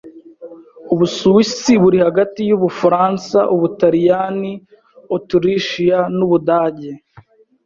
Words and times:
Ubusuwisi 0.93 1.71
buri 1.83 1.97
hagati 2.05 2.39
y'Ubufaransa, 2.49 3.39
Ubutaliyani, 3.55 4.51
Otirishiya 5.15 5.99
n'Ubudage. 6.17 6.91